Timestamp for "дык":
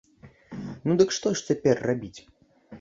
1.03-1.13